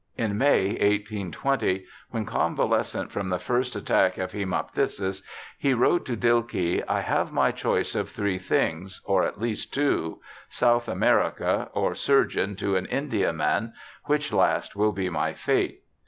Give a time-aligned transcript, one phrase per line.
[0.17, 5.21] In May, 1820, when convalescent from the first attack of haemoptysis,
[5.59, 10.19] he wrote to Dilke,' I have my choice of three things— or at least two—
[10.63, 13.73] South America or surgeon to an India man,
[14.05, 15.83] which last will be my fate.'